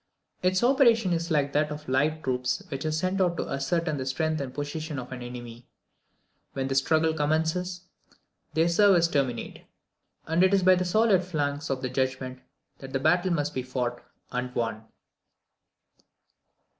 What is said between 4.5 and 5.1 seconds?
position